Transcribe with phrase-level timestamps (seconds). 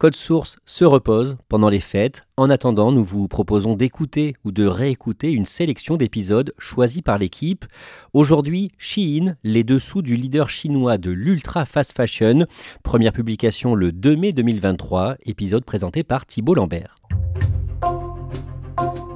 [0.00, 2.22] Code Source se repose pendant les fêtes.
[2.38, 7.66] En attendant, nous vous proposons d'écouter ou de réécouter une sélection d'épisodes choisis par l'équipe.
[8.14, 12.46] Aujourd'hui, Shein, les dessous du leader chinois de l'ultra fast fashion.
[12.82, 16.94] Première publication le 2 mai 2023, épisode présenté par Thibault Lambert.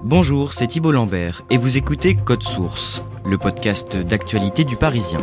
[0.04, 5.20] Bonjour, c'est Thibault Lambert et vous écoutez Code Source, le podcast d'actualité du Parisien.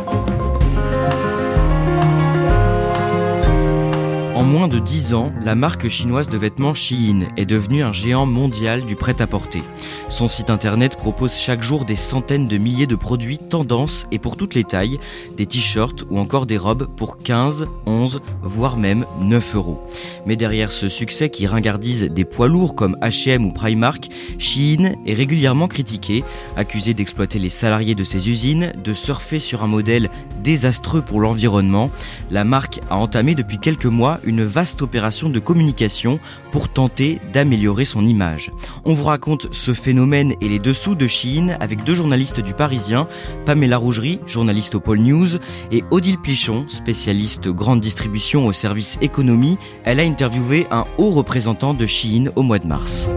[4.42, 8.26] En moins de 10 ans, la marque chinoise de vêtements Shein est devenue un géant
[8.26, 9.62] mondial du prêt-à-porter.
[10.08, 14.36] Son site internet propose chaque jour des centaines de milliers de produits tendances et pour
[14.36, 14.98] toutes les tailles,
[15.36, 19.80] des t-shirts ou encore des robes pour 15, 11, voire même 9 euros.
[20.26, 25.14] Mais derrière ce succès qui ringardise des poids lourds comme H&M ou Primark, Shein est
[25.14, 26.24] régulièrement critiqué,
[26.56, 30.10] accusé d'exploiter les salariés de ses usines, de surfer sur un modèle
[30.42, 31.92] désastreux pour l'environnement.
[32.32, 36.18] La marque a entamé depuis quelques mois une vaste opération de communication
[36.50, 38.50] pour tenter d'améliorer son image.
[38.84, 43.06] On vous raconte ce phénomène et les dessous de Shein avec deux journalistes du Parisien,
[43.44, 45.36] Pamela Rougerie, journaliste au Pôle News,
[45.70, 49.58] et Odile Plichon, spécialiste grande distribution au service économie.
[49.84, 53.10] Elle a interviewé un haut représentant de Shein au mois de mars.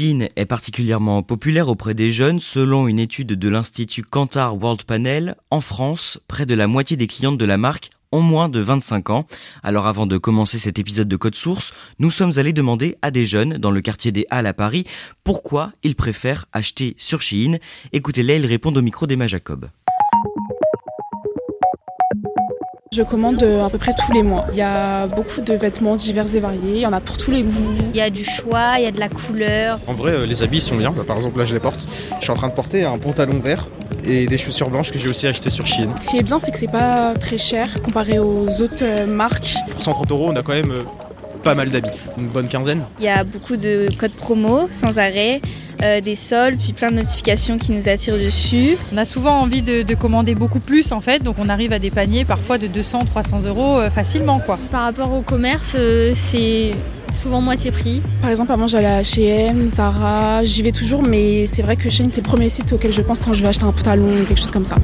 [0.00, 5.36] Shein est particulièrement populaire auprès des jeunes selon une étude de l'Institut Kantar World Panel.
[5.50, 9.10] En France, près de la moitié des clientes de la marque ont moins de 25
[9.10, 9.26] ans.
[9.62, 13.26] Alors avant de commencer cet épisode de Code Source, nous sommes allés demander à des
[13.26, 14.84] jeunes dans le quartier des Halles à Paris
[15.22, 17.58] pourquoi ils préfèrent acheter sur Shein.
[17.92, 19.68] Écoutez-les, ils répondent au micro d'Emma Jacob.
[22.92, 24.46] Je commande euh, à peu près tous les mois.
[24.50, 27.30] Il y a beaucoup de vêtements divers et variés, il y en a pour tous
[27.30, 27.76] les goûts.
[27.94, 29.78] Il y a du choix, il y a de la couleur.
[29.86, 30.90] En vrai, euh, les habits sont bien.
[30.90, 31.86] Bah, par exemple, là, je les porte.
[32.18, 33.68] Je suis en train de porter un pantalon vert
[34.04, 35.94] et des chaussures blanches que j'ai aussi acheté sur Shein.
[36.00, 39.54] Ce qui est bien, c'est que c'est pas très cher comparé aux autres euh, marques.
[39.70, 40.74] Pour 130 euros, on a quand même
[41.42, 41.98] pas mal d'habits.
[42.18, 42.82] Une bonne quinzaine.
[42.98, 45.40] Il y a beaucoup de codes promo sans arrêt,
[45.82, 48.76] euh, des soldes, puis plein de notifications qui nous attirent dessus.
[48.92, 51.78] On a souvent envie de, de commander beaucoup plus en fait, donc on arrive à
[51.78, 54.58] des paniers parfois de 200, 300 euros euh, facilement quoi.
[54.70, 56.72] Par rapport au commerce, euh, c'est
[57.14, 58.02] souvent moitié prix.
[58.20, 62.06] Par exemple, avant j'allais à H&M, Zara, j'y vais toujours, mais c'est vrai que Shein
[62.10, 64.40] c'est le premier site auquel je pense quand je vais acheter un pantalon ou quelque
[64.40, 64.76] chose comme ça.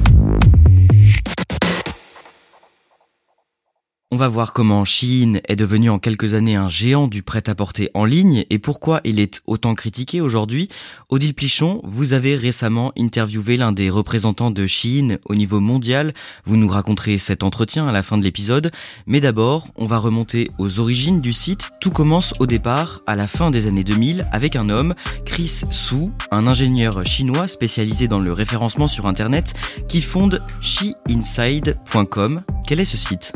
[4.09, 8.05] On va voir comment Shein est devenu en quelques années un géant du prêt-à-porter en
[8.05, 10.69] ligne et pourquoi il est autant critiqué aujourd'hui.
[11.09, 16.13] Odile Plichon, vous avez récemment interviewé l'un des représentants de Shein au niveau mondial.
[16.45, 18.71] Vous nous raconterez cet entretien à la fin de l'épisode.
[19.07, 21.71] Mais d'abord, on va remonter aux origines du site.
[21.81, 26.11] Tout commence au départ, à la fin des années 2000, avec un homme, Chris Su,
[26.31, 29.53] un ingénieur chinois spécialisé dans le référencement sur Internet,
[29.89, 32.41] qui fonde SheInside.com.
[32.65, 33.33] Quel est ce site?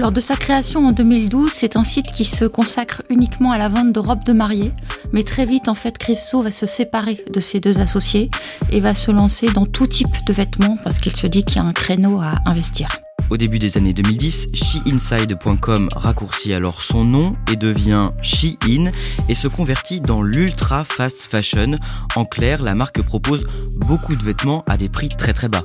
[0.00, 3.68] Lors de sa création en 2012, c'est un site qui se consacre uniquement à la
[3.68, 4.72] vente de robes de mariée.
[5.12, 8.30] Mais très vite, en fait, Chris So va se séparer de ses deux associés
[8.72, 11.58] et va se lancer dans tout type de vêtements parce qu'il se dit qu'il y
[11.58, 12.88] a un créneau à investir.
[13.28, 18.90] Au début des années 2010, SheInside.com raccourcit alors son nom et devient Shein
[19.28, 21.76] et se convertit dans l'ultra fast fashion.
[22.16, 23.46] En clair, la marque propose
[23.86, 25.64] beaucoup de vêtements à des prix très très bas.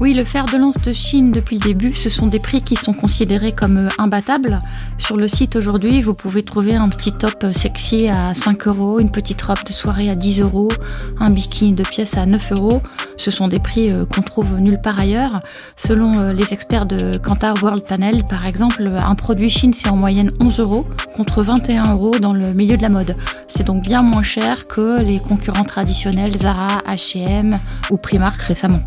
[0.00, 2.74] Oui, le fer de lance de Chine depuis le début, ce sont des prix qui
[2.74, 4.58] sont considérés comme euh, imbattables.
[4.96, 9.10] Sur le site aujourd'hui, vous pouvez trouver un petit top sexy à 5 euros, une
[9.10, 10.70] petite robe de soirée à 10 euros,
[11.18, 12.80] un bikini de pièce à 9 euros.
[13.18, 15.42] Ce sont des prix euh, qu'on trouve nulle part ailleurs.
[15.76, 19.96] Selon euh, les experts de Kantar World Panel, par exemple, un produit Chine, c'est en
[19.96, 23.16] moyenne 11 euros contre 21 euros dans le milieu de la mode.
[23.54, 27.58] C'est donc bien moins cher que les concurrents traditionnels Zara, H&M
[27.90, 28.80] ou Primark récemment.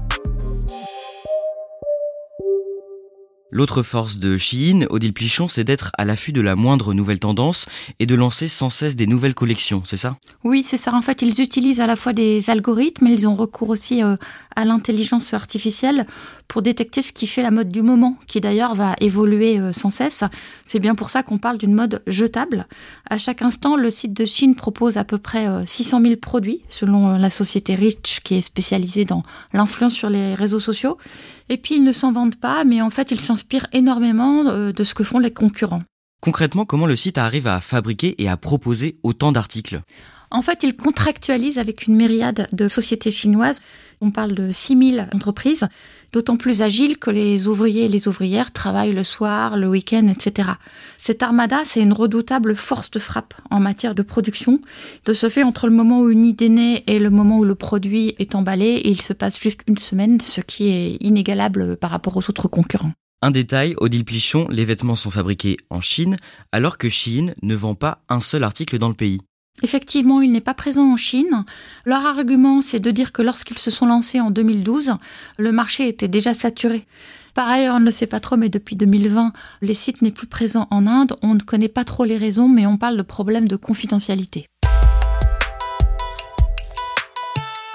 [3.55, 7.67] L'autre force de Shein, Odile Plichon, c'est d'être à l'affût de la moindre nouvelle tendance
[7.99, 10.17] et de lancer sans cesse des nouvelles collections, c'est ça?
[10.43, 10.91] Oui, c'est ça.
[10.95, 14.15] En fait, ils utilisent à la fois des algorithmes, mais ils ont recours aussi euh,
[14.55, 16.05] à l'intelligence artificielle
[16.47, 19.91] pour détecter ce qui fait la mode du moment, qui d'ailleurs va évoluer euh, sans
[19.91, 20.23] cesse.
[20.67, 22.67] C'est bien pour ça qu'on parle d'une mode jetable.
[23.09, 26.61] À chaque instant, le site de Chine propose à peu près 600 euh, 000 produits,
[26.69, 29.23] selon la société Rich, qui est spécialisée dans
[29.53, 30.97] l'influence sur les réseaux sociaux.
[31.49, 34.83] Et puis ils ne s'en vendent pas, mais en fait ils s'inspirent énormément euh, de
[34.83, 35.81] ce que font les concurrents.
[36.21, 39.81] Concrètement, comment le site arrive à fabriquer et à proposer autant d'articles?
[40.33, 43.61] En fait, il contractualise avec une myriade de sociétés chinoises.
[44.01, 45.65] On parle de 6000 entreprises,
[46.11, 50.49] d'autant plus agiles que les ouvriers et les ouvrières travaillent le soir, le week-end, etc.
[50.97, 54.59] Cette armada, c'est une redoutable force de frappe en matière de production.
[55.05, 57.55] De ce fait, entre le moment où une idée naît et le moment où le
[57.55, 62.17] produit est emballé, il se passe juste une semaine, ce qui est inégalable par rapport
[62.17, 62.93] aux autres concurrents.
[63.21, 66.17] Un détail, Odile Plichon, les vêtements sont fabriqués en Chine,
[66.51, 69.21] alors que Chine ne vend pas un seul article dans le pays.
[69.61, 71.45] Effectivement, il n'est pas présent en Chine.
[71.85, 74.95] Leur argument, c'est de dire que lorsqu'ils se sont lancés en 2012,
[75.37, 76.85] le marché était déjà saturé.
[77.33, 80.27] Par ailleurs, on ne le sait pas trop, mais depuis 2020, les sites n'est plus
[80.27, 81.15] présent en Inde.
[81.21, 84.47] On ne connaît pas trop les raisons, mais on parle de problèmes de confidentialité.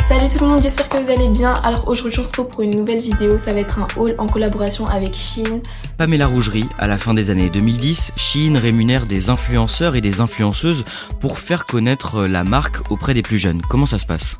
[0.09, 1.53] Salut tout le monde, j'espère que vous allez bien.
[1.53, 4.27] Alors aujourd'hui on se retrouve pour une nouvelle vidéo, ça va être un haul en
[4.27, 5.61] collaboration avec Shein.
[5.99, 10.87] Pamela Rougerie, à la fin des années 2010, Shein rémunère des influenceurs et des influenceuses
[11.21, 13.61] pour faire connaître la marque auprès des plus jeunes.
[13.69, 14.39] Comment ça se passe?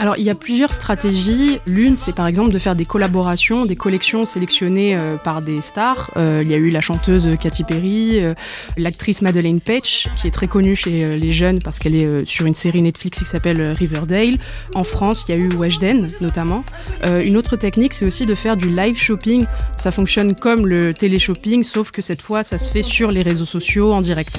[0.00, 1.58] Alors il y a plusieurs stratégies.
[1.66, 6.10] L'une, c'est par exemple de faire des collaborations, des collections sélectionnées euh, par des stars.
[6.16, 8.32] Euh, il y a eu la chanteuse Katy Perry, euh,
[8.78, 12.54] l'actrice Madeleine Page, qui est très connue chez les jeunes parce qu'elle est sur une
[12.54, 14.38] série Netflix qui s'appelle Riverdale.
[14.74, 16.64] En France, il y a eu Weshden notamment.
[17.04, 19.46] une autre technique, c'est aussi de faire du live shopping.
[19.76, 23.46] Ça fonctionne comme le télé-shopping, sauf que cette fois, ça se fait sur les réseaux
[23.46, 24.36] sociaux en direct.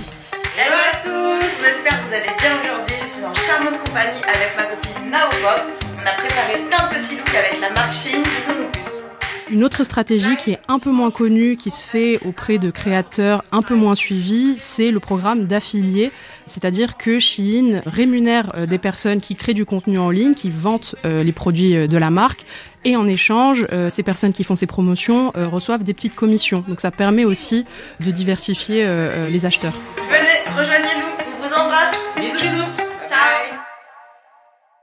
[9.52, 13.44] Une autre stratégie qui est un peu moins connue, qui se fait auprès de créateurs
[13.52, 16.10] un peu moins suivis, c'est le programme d'affiliés.
[16.46, 20.96] C'est-à-dire que Shein rémunère euh, des personnes qui créent du contenu en ligne, qui vantent
[21.06, 22.46] euh, les produits euh, de la marque,
[22.86, 26.64] et en échange, ces personnes qui font ces promotions reçoivent des petites commissions.
[26.68, 27.64] Donc ça permet aussi
[28.00, 28.84] de diversifier
[29.30, 29.76] les acheteurs.
[30.10, 31.96] Venez, rejoignez-nous, on vous embrasse.
[32.18, 32.81] Bisous, bisous.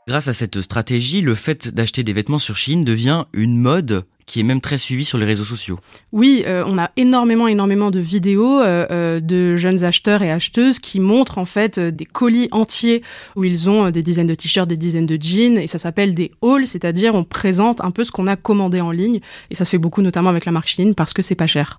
[0.08, 4.40] Grâce à cette stratégie, le fait d'acheter des vêtements sur Chine devient une mode qui
[4.40, 5.78] est même très suivie sur les réseaux sociaux.
[6.12, 10.78] Oui, euh, on a énormément, énormément de vidéos euh, euh, de jeunes acheteurs et acheteuses
[10.78, 13.02] qui montrent en fait des colis entiers
[13.36, 16.30] où ils ont des dizaines de t-shirts, des dizaines de jeans, et ça s'appelle des
[16.40, 19.20] hauls, c'est-à-dire on présente un peu ce qu'on a commandé en ligne,
[19.50, 21.76] et ça se fait beaucoup notamment avec la marque Chine parce que c'est pas cher.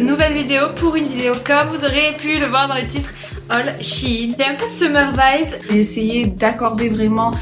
[0.00, 3.10] Nouvelle vidéo pour une vidéo comme vous aurez pu le voir dans le titre
[3.50, 4.32] All Shein.
[4.38, 5.54] C'est un peu summer vibes.
[5.70, 7.32] J'ai essayé d'accorder vraiment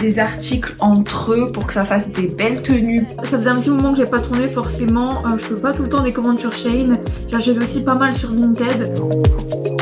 [0.00, 3.06] des articles entre eux pour que ça fasse des belles tenues.
[3.24, 5.26] Ça faisait un petit moment que j'ai pas tourné forcément.
[5.26, 6.98] Euh, je fais pas tout le temps des commandes sur Shein.
[7.30, 9.77] J'achète aussi pas mal sur Vinted.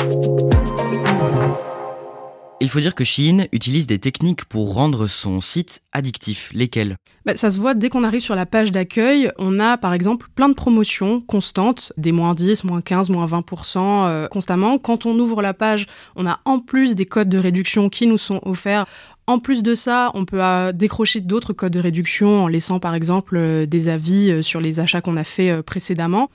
[2.59, 6.51] Il faut dire que Shein utilise des techniques pour rendre son site addictif.
[6.55, 6.97] Lesquelles?
[7.27, 9.31] Bah, Ça se voit dès qu'on arrive sur la page d'accueil.
[9.39, 13.79] On a par exemple plein de promotions constantes, des moins 10, moins 15, moins 20%
[13.79, 14.79] euh, constamment.
[14.79, 18.19] Quand on ouvre la page, on a en plus des codes de réduction qui nous
[18.19, 18.87] sont offerts.
[19.27, 22.95] En plus de ça, on peut euh, décrocher d'autres codes de réduction en laissant par
[22.95, 26.31] exemple euh, des avis sur les achats qu'on a fait précédemment.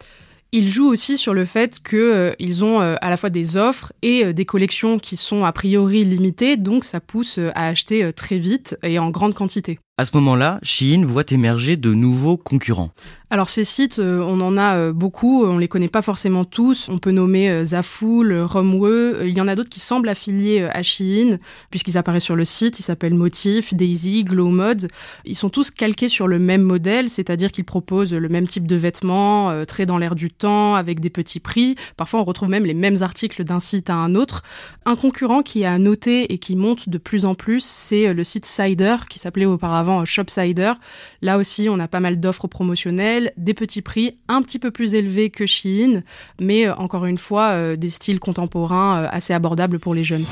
[0.53, 3.93] Ils jouent aussi sur le fait qu'ils euh, ont euh, à la fois des offres
[4.01, 8.37] et euh, des collections qui sont a priori limitées, donc ça pousse à acheter très
[8.37, 9.79] vite et en grande quantité.
[9.97, 12.91] À ce moment-là, Shein voit émerger de nouveaux concurrents.
[13.29, 16.89] Alors ces sites, euh, on en a euh, beaucoup, on les connaît pas forcément tous.
[16.89, 19.21] On peut nommer euh, Zaful, Romwe.
[19.23, 21.37] Il y en a d'autres qui semblent affiliés à Shein,
[21.69, 22.79] puisqu'ils apparaissent sur le site.
[22.79, 24.89] Ils s'appellent Motif, Daisy, Glow Mode.
[25.23, 28.75] Ils sont tous calqués sur le même modèle, c'est-à-dire qu'ils proposent le même type de
[28.75, 31.75] vêtements, très dans l'air du temps, avec des petits prix.
[31.95, 34.43] Parfois, on retrouve même les mêmes articles d'un site à un autre.
[34.85, 38.45] Un concurrent qui a noté et qui monte de plus en plus, c'est le site
[38.45, 40.73] Cider, qui s'appelait auparavant Shopsider.
[41.21, 44.93] Là aussi, on a pas mal d'offres promotionnelles des petits prix un petit peu plus
[44.93, 46.03] élevés que Shein,
[46.39, 50.25] mais euh, encore une fois, euh, des styles contemporains euh, assez abordables pour les jeunes.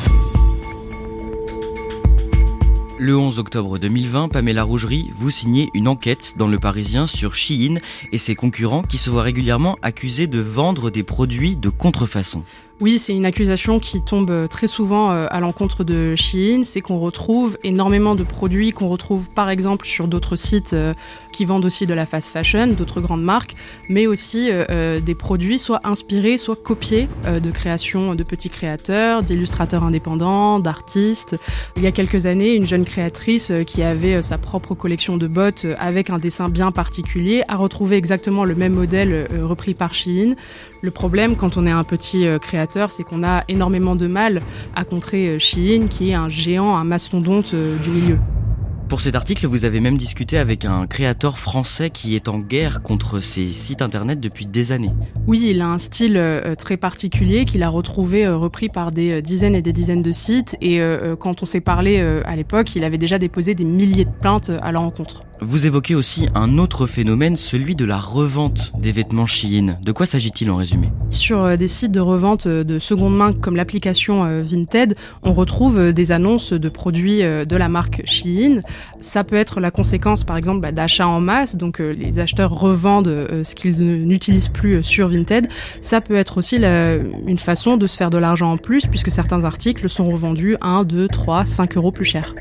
[3.01, 7.75] Le 11 octobre 2020, Pamela Rougerie, vous signez une enquête dans Le Parisien sur Shein
[8.11, 12.43] et ses concurrents qui se voient régulièrement accusés de vendre des produits de contrefaçon.
[12.81, 16.79] Oui, c'est une accusation qui tombe euh, très souvent euh, à l'encontre de Shein, c'est
[16.79, 20.93] qu'on retrouve énormément de produits qu'on retrouve par exemple sur d'autres sites euh,
[21.33, 23.55] qui vendent aussi de la fast fashion, d'autres grandes marques,
[23.89, 24.49] mais aussi
[25.05, 31.37] des produits soit inspirés, soit copiés de créations de petits créateurs, d'illustrateurs indépendants, d'artistes.
[31.77, 35.65] Il y a quelques années, une jeune créatrice qui avait sa propre collection de bottes
[35.77, 40.35] avec un dessin bien particulier a retrouvé exactement le même modèle repris par Shein.
[40.81, 44.41] Le problème quand on est un petit créateur, c'est qu'on a énormément de mal
[44.75, 48.17] à contrer euh, Shein, qui est un géant, un mastodonte euh, du milieu.
[48.87, 52.81] Pour cet article, vous avez même discuté avec un créateur français qui est en guerre
[52.81, 54.89] contre ces sites internet depuis des années.
[55.27, 59.53] Oui, il a un style euh, très particulier qu'il a retrouvé repris par des dizaines
[59.53, 60.57] et des dizaines de sites.
[60.59, 60.81] Et
[61.19, 64.71] quand on s'est parlé à l'époque, il avait déjà déposé des milliers de plaintes à
[64.71, 65.25] leur encontre.
[65.41, 69.77] Vous évoquez aussi un autre phénomène, celui de la revente des vêtements Shein.
[69.83, 70.89] De quoi s'agit-il en résumé?
[71.09, 75.31] Sur euh, des sites de revente euh, de seconde main comme l'application euh, Vinted, on
[75.31, 78.61] retrouve des annonces de produits de la marque Shein.
[78.99, 83.27] Ça peut être la conséquence par exemple bah, d'achats en masse, donc les acheteurs revendent
[83.43, 85.47] ce qu'ils n'utilisent plus sur Vinted.
[85.81, 89.43] Ça peut être aussi une façon de se faire de l'argent en plus puisque certains
[89.43, 92.33] articles sont revendus 1, 2, 3, 5 euros plus cher.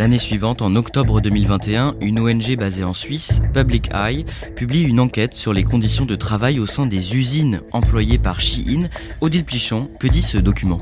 [0.00, 4.24] L'année suivante, en octobre 2021, une ONG basée en Suisse, Public Eye,
[4.56, 8.88] publie une enquête sur les conditions de travail au sein des usines employées par Shein.
[9.20, 10.80] Odile Plichon, que dit ce document?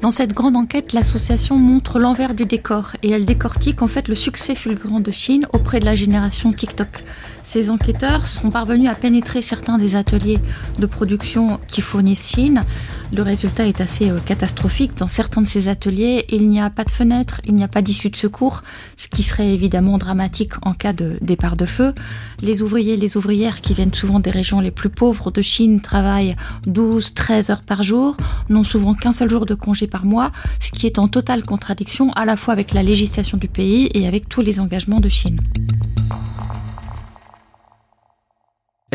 [0.00, 4.16] Dans cette grande enquête, l'association montre l'envers du décor et elle décortique en fait le
[4.16, 7.04] succès fulgurant de Chine auprès de la génération TikTok.
[7.44, 10.40] Ces enquêteurs sont parvenus à pénétrer certains des ateliers
[10.80, 12.64] de production qui fournissent Chine.
[13.12, 14.96] Le résultat est assez euh, catastrophique.
[14.96, 17.80] Dans certains de ces ateliers, il n'y a pas de fenêtre, il n'y a pas
[17.82, 18.62] d'issue de secours,
[18.96, 21.94] ce qui serait évidemment dramatique en cas de départ de feu.
[22.42, 25.80] Les ouvriers et les ouvrières qui viennent souvent des régions les plus pauvres de Chine
[25.80, 26.34] travaillent
[26.66, 28.16] 12, 13 heures par jour,
[28.48, 32.12] n'ont souvent qu'un seul jour de congé par mois, ce qui est en totale contradiction
[32.12, 35.40] à la fois avec la législation du pays et avec tous les engagements de Chine.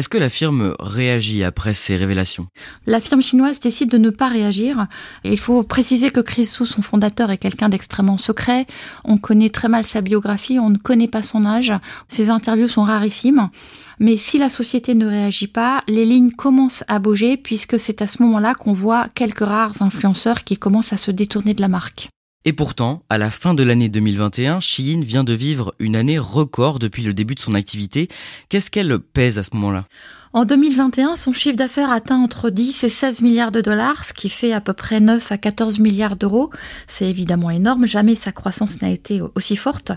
[0.01, 2.48] Est-ce que la firme réagit après ces révélations?
[2.88, 4.88] La firme chinoise décide de ne pas réagir.
[5.24, 8.65] il faut préciser que Chris son fondateur, est quelqu'un d'extrêmement secret.
[9.03, 11.72] On connaît très mal sa biographie, on ne connaît pas son âge.
[12.08, 13.50] Ses interviews sont rarissimes.
[14.00, 18.08] Mais si la société ne réagit pas, les lignes commencent à bouger puisque c'est à
[18.08, 22.10] ce moment-là qu'on voit quelques rares influenceurs qui commencent à se détourner de la marque.
[22.44, 26.80] Et pourtant, à la fin de l'année 2021, Shein vient de vivre une année record
[26.80, 28.08] depuis le début de son activité.
[28.50, 29.86] Qu'est-ce qu'elle pèse à ce moment-là?
[30.34, 34.30] En 2021, son chiffre d'affaires atteint entre 10 et 16 milliards de dollars, ce qui
[34.30, 36.52] fait à peu près 9 à 14 milliards d'euros.
[36.88, 39.92] C'est évidemment énorme, jamais sa croissance n'a été aussi forte.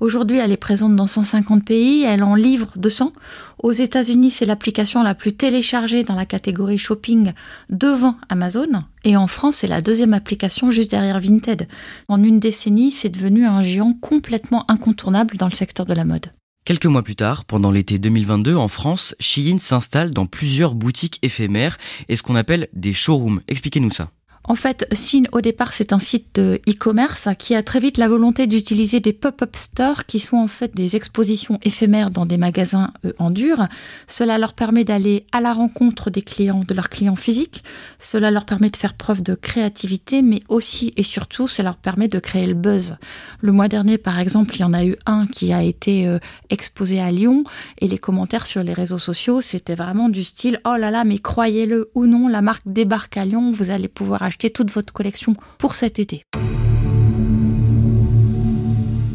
[0.00, 3.14] Aujourd'hui, elle est présente dans 150 pays, elle en livre 200.
[3.62, 7.32] Aux États-Unis, c'est l'application la plus téléchargée dans la catégorie shopping
[7.70, 8.84] devant Amazon.
[9.04, 11.66] Et en France, c'est la deuxième application juste derrière Vinted.
[12.08, 16.26] En une décennie, c'est devenu un géant complètement incontournable dans le secteur de la mode.
[16.68, 21.78] Quelques mois plus tard, pendant l'été 2022, en France, Shein s'installe dans plusieurs boutiques éphémères
[22.10, 23.40] et ce qu'on appelle des showrooms.
[23.48, 24.10] Expliquez-nous ça.
[24.48, 28.08] En fait, Sin, au départ, c'est un site de e-commerce qui a très vite la
[28.08, 32.94] volonté d'utiliser des pop-up stores qui sont en fait des expositions éphémères dans des magasins
[33.04, 33.68] euh, en dur.
[34.06, 37.62] Cela leur permet d'aller à la rencontre des clients, de leurs clients physiques.
[38.00, 42.08] Cela leur permet de faire preuve de créativité, mais aussi et surtout, ça leur permet
[42.08, 42.96] de créer le buzz.
[43.42, 46.18] Le mois dernier, par exemple, il y en a eu un qui a été euh,
[46.48, 47.44] exposé à Lyon
[47.82, 51.18] et les commentaires sur les réseaux sociaux, c'était vraiment du style, oh là là, mais
[51.18, 55.34] croyez-le ou non, la marque débarque à Lyon, vous allez pouvoir acheter toute votre collection
[55.58, 56.22] pour cet été.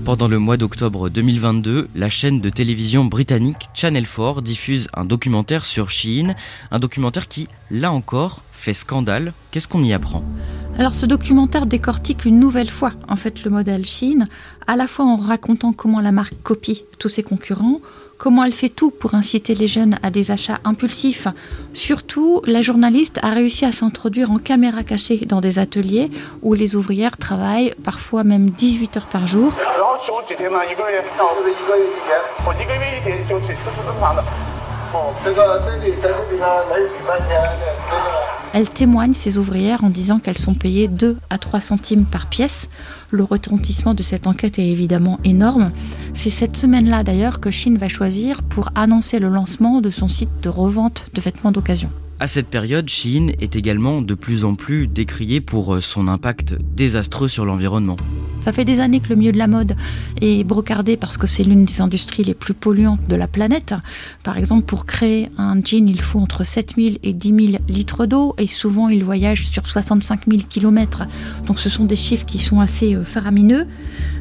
[0.04, 5.64] Pendant le mois d'octobre 2022, la chaîne de télévision britannique Channel 4 diffuse un documentaire
[5.64, 6.36] sur Shein,
[6.72, 9.34] un documentaire qui, là encore, fait scandale.
[9.52, 10.26] Qu'est-ce qu'on y apprend?
[10.78, 14.26] Alors ce documentaire décortique une nouvelle fois en fait le modèle Shein,
[14.68, 17.80] à la fois en racontant comment la marque copie tous ses concurrents,
[18.18, 21.28] comment elle fait tout pour inciter les jeunes à des achats impulsifs.
[21.74, 26.10] Surtout, la journaliste a réussi à s'introduire en caméra cachée dans des ateliers
[26.42, 29.54] où les ouvrières travaillent parfois même 18 heures par jour.
[38.54, 42.70] Elle témoigne, ces ouvrières, en disant qu'elles sont payées 2 à 3 centimes par pièce.
[43.10, 45.72] Le retentissement de cette enquête est évidemment énorme.
[46.14, 50.30] C'est cette semaine-là d'ailleurs que Chine va choisir pour annoncer le lancement de son site
[50.44, 51.90] de revente de vêtements d'occasion.
[52.20, 57.28] À cette période, Chine est également de plus en plus décriée pour son impact désastreux
[57.28, 57.98] sur l'environnement.
[58.44, 59.74] Ça fait des années que le milieu de la mode
[60.20, 63.74] est brocardé parce que c'est l'une des industries les plus polluantes de la planète.
[64.22, 68.36] Par exemple, pour créer un jean, il faut entre 7000 et 10 000 litres d'eau
[68.38, 71.04] et souvent il voyage sur 65 000 kilomètres.
[71.48, 73.66] Donc ce sont des chiffres qui sont assez euh, faramineux.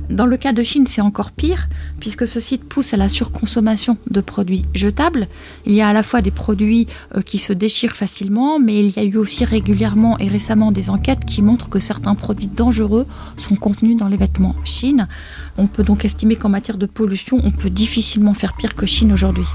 [0.09, 3.97] Dans le cas de Chine, c'est encore pire, puisque ce site pousse à la surconsommation
[4.11, 5.27] de produits jetables.
[5.65, 6.87] Il y a à la fois des produits
[7.17, 10.91] euh, qui se déchirent facilement, mais il y a eu aussi régulièrement et récemment des
[10.91, 15.09] enquêtes qui montrent que certains produits dangereux sont contenus dans les vêtements Chine.
[15.57, 19.13] On peut donc estimer qu'en matière de pollution, on peut difficilement faire pire que Chine
[19.13, 19.47] aujourd'hui.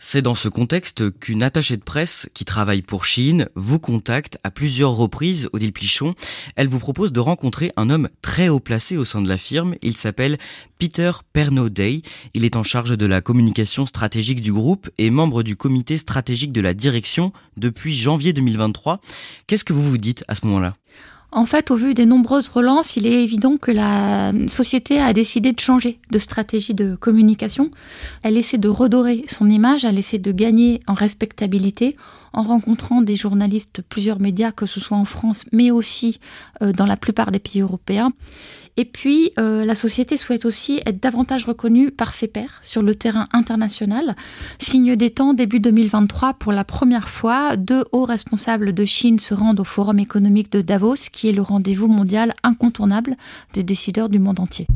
[0.00, 4.52] C'est dans ce contexte qu'une attachée de presse qui travaille pour Chine vous contacte à
[4.52, 6.14] plusieurs reprises, Odile Plichon.
[6.54, 9.74] Elle vous propose de rencontrer un homme très haut placé au sein de la firme.
[9.82, 10.38] Il s'appelle
[10.78, 12.02] Peter Pernoday.
[12.34, 16.52] Il est en charge de la communication stratégique du groupe et membre du comité stratégique
[16.52, 19.00] de la direction depuis janvier 2023.
[19.48, 20.76] Qu'est-ce que vous vous dites à ce moment-là?
[21.30, 25.52] En fait, au vu des nombreuses relances, il est évident que la société a décidé
[25.52, 27.70] de changer de stratégie de communication.
[28.22, 31.96] Elle essaie de redorer son image, elle essaie de gagner en respectabilité
[32.32, 36.20] en rencontrant des journalistes, plusieurs médias, que ce soit en France, mais aussi
[36.62, 38.10] euh, dans la plupart des pays européens.
[38.78, 42.94] Et puis, euh, la société souhaite aussi être davantage reconnue par ses pairs sur le
[42.94, 44.14] terrain international.
[44.60, 49.34] Signe des temps, début 2023, pour la première fois, deux hauts responsables de Chine se
[49.34, 53.16] rendent au Forum économique de Davos, qui est le rendez-vous mondial incontournable
[53.52, 54.68] des décideurs du monde entier.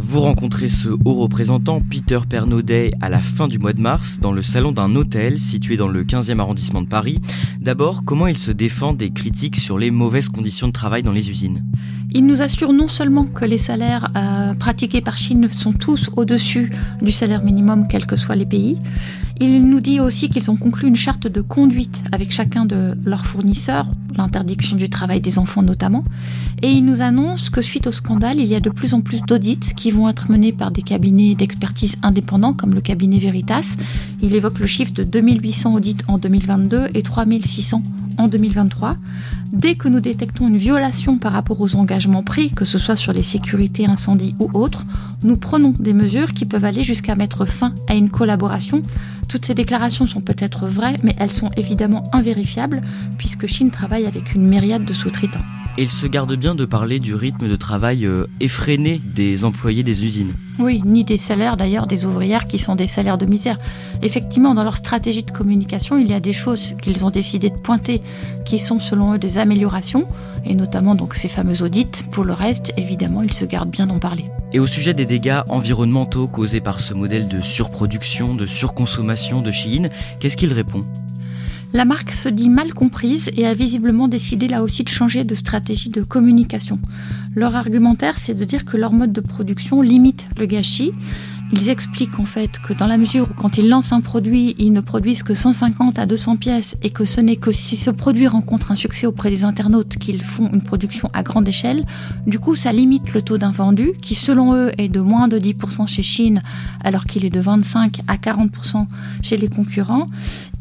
[0.00, 4.32] Vous rencontrez ce haut représentant Peter Pernaudet à la fin du mois de mars dans
[4.32, 7.18] le salon d'un hôtel situé dans le 15e arrondissement de Paris.
[7.60, 11.30] D'abord, comment il se défend des critiques sur les mauvaises conditions de travail dans les
[11.30, 11.64] usines?
[12.14, 16.70] Il nous assure non seulement que les salaires euh, pratiqués par Chine sont tous au-dessus
[17.02, 18.78] du salaire minimum, quels que soient les pays,
[19.40, 23.26] il nous dit aussi qu'ils ont conclu une charte de conduite avec chacun de leurs
[23.26, 26.04] fournisseurs, l'interdiction du travail des enfants notamment,
[26.62, 29.22] et il nous annonce que suite au scandale, il y a de plus en plus
[29.22, 33.76] d'audits qui vont être menés par des cabinets d'expertise indépendants comme le cabinet Veritas.
[34.22, 37.82] Il évoque le chiffre de 2800 audits en 2022 et 3600
[38.18, 38.96] en 2023.
[39.52, 43.12] Dès que nous détectons une violation par rapport aux engagements pris, que ce soit sur
[43.12, 44.84] les sécurités incendies ou autres,
[45.22, 48.82] nous prenons des mesures qui peuvent aller jusqu'à mettre fin à une collaboration.
[49.28, 52.82] Toutes ces déclarations sont peut-être vraies, mais elles sont évidemment invérifiables
[53.16, 55.44] puisque Chine travaille avec une myriade de sous-traitants.
[55.78, 59.84] Et il se garde bien de parler du rythme de travail euh, effréné des employés
[59.84, 60.32] des usines.
[60.58, 63.60] Oui, ni des salaires d'ailleurs des ouvrières qui sont des salaires de misère.
[64.02, 67.60] Effectivement, dans leur stratégie de communication, il y a des choses qu'ils ont décidé de
[67.60, 68.02] pointer
[68.44, 70.04] qui sont selon eux des améliorations,
[70.44, 72.02] et notamment donc ces fameux audits.
[72.10, 74.24] Pour le reste, évidemment, ils se gardent bien d'en parler.
[74.52, 79.52] Et au sujet des dégâts environnementaux causés par ce modèle de surproduction, de surconsommation de
[79.52, 80.80] Chine, qu'est-ce qu'il répond?
[81.72, 85.34] La marque se dit mal comprise et a visiblement décidé là aussi de changer de
[85.34, 86.78] stratégie de communication.
[87.34, 90.92] Leur argumentaire, c'est de dire que leur mode de production limite le gâchis
[91.52, 94.72] ils expliquent en fait que dans la mesure où quand ils lancent un produit, ils
[94.72, 98.26] ne produisent que 150 à 200 pièces et que ce n'est que si ce produit
[98.26, 101.86] rencontre un succès auprès des internautes qu'ils font une production à grande échelle,
[102.26, 105.86] du coup ça limite le taux d'invendu qui selon eux est de moins de 10%
[105.86, 106.42] chez Chine
[106.84, 108.86] alors qu'il est de 25 à 40%
[109.22, 110.08] chez les concurrents.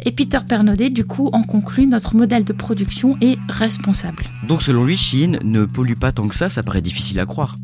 [0.08, 4.24] Et Peter Pernaudet, du coup, en conclut, notre modèle de production est responsable.
[4.48, 7.58] Donc selon lui, Chine ne pollue pas tant que ça, ça paraît difficile à croire.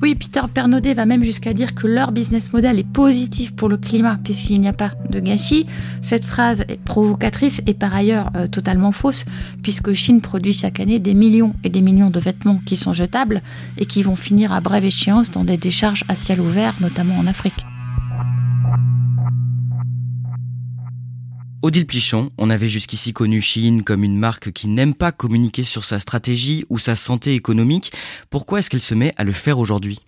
[0.00, 3.76] Oui, Peter Pernaudet va même jusqu'à dire que leur business model est positif pour le
[3.76, 5.66] climat puisqu'il n'y a pas de gâchis.
[6.00, 9.26] Cette phrase est provocatrice et par ailleurs euh, totalement fausse
[9.62, 13.42] puisque Chine produit chaque année des millions et des millions de vêtements qui sont jetables
[13.76, 17.26] et qui vont finir à brève échéance dans des décharges à ciel ouvert, notamment en
[17.26, 17.66] Afrique.
[21.62, 25.84] Odile Plichon, on avait jusqu'ici connu Chine comme une marque qui n'aime pas communiquer sur
[25.84, 27.92] sa stratégie ou sa santé économique.
[28.30, 29.98] Pourquoi est-ce qu'elle se met à le faire aujourd'hui?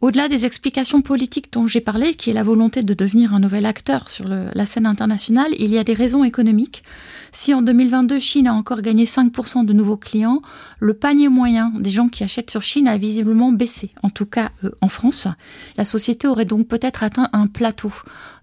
[0.00, 3.66] Au-delà des explications politiques dont j'ai parlé, qui est la volonté de devenir un nouvel
[3.66, 6.82] acteur sur la scène internationale, il y a des raisons économiques.
[7.32, 10.40] Si en 2022, Chine a encore gagné 5% de nouveaux clients,
[10.78, 14.52] le panier moyen des gens qui achètent sur Chine a visiblement baissé, en tout cas
[14.64, 15.28] euh, en France.
[15.76, 17.92] La société aurait donc peut-être atteint un plateau.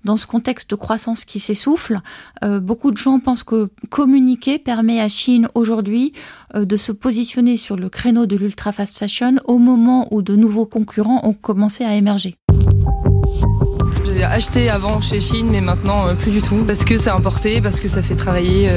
[0.03, 2.01] Dans ce contexte de croissance qui s'essouffle,
[2.43, 6.13] euh, beaucoup de gens pensent que communiquer permet à Chine aujourd'hui
[6.55, 10.35] euh, de se positionner sur le créneau de l'ultra fast fashion au moment où de
[10.35, 12.36] nouveaux concurrents ont commencé à émerger.
[14.06, 16.63] J'ai acheté avant chez Chine, mais maintenant euh, plus du tout.
[16.65, 18.71] Parce que c'est importé, parce que ça fait travailler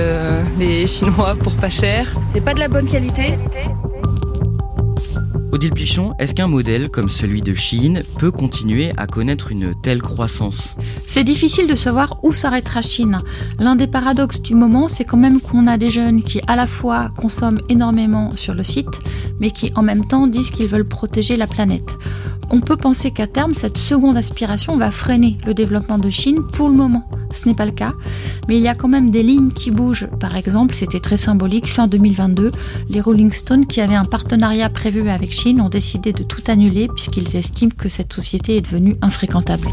[0.59, 2.07] les Chinois pour pas cher.
[2.35, 3.35] C'est pas de la bonne qualité
[5.57, 10.03] Odile Pichon, est-ce qu'un modèle comme celui de Chine peut continuer à connaître une telle
[10.03, 10.77] croissance?
[11.07, 13.23] C'est difficile de savoir où s'arrêtera Chine.
[13.59, 16.67] L'un des paradoxes du moment, c'est quand même qu'on a des jeunes qui à la
[16.67, 19.01] fois consomment énormément sur le site,
[19.41, 21.97] mais qui en même temps disent qu'ils veulent protéger la planète.
[22.51, 26.69] On peut penser qu'à terme, cette seconde aspiration va freiner le développement de Chine pour
[26.69, 27.09] le moment.
[27.35, 27.93] Ce n'est pas le cas,
[28.49, 30.09] mais il y a quand même des lignes qui bougent.
[30.21, 32.53] Par exemple, c'était très symbolique, fin 2022,
[32.89, 36.89] les Rolling Stones qui avaient un partenariat prévu avec Chine ont décidé de tout annuler
[36.89, 39.69] puisqu'ils estiment que cette société est devenue infréquentable.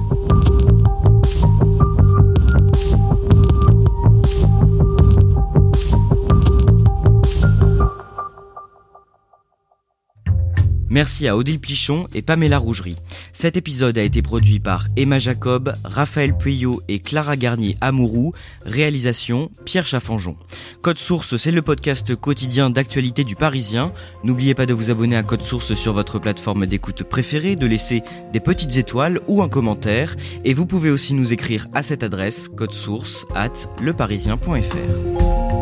[10.93, 12.97] Merci à Odile Pichon et Pamela Rougerie.
[13.31, 18.31] Cet épisode a été produit par Emma Jacob, Raphaël Pueyo et Clara Garnier Amourou.
[18.63, 20.37] Réalisation Pierre Chaffanjon.
[20.83, 23.91] Code Source, c'est le podcast quotidien d'actualité du Parisien.
[24.23, 28.03] N'oubliez pas de vous abonner à Code Source sur votre plateforme d'écoute préférée, de laisser
[28.31, 30.15] des petites étoiles ou un commentaire.
[30.45, 35.52] Et vous pouvez aussi nous écrire à cette adresse, code source at leparisien.fr.